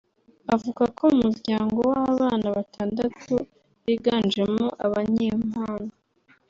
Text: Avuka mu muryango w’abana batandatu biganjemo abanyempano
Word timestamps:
Avuka 0.53 0.83
mu 1.03 1.15
muryango 1.23 1.77
w’abana 1.91 2.47
batandatu 2.57 3.31
biganjemo 3.85 4.65
abanyempano 4.85 5.91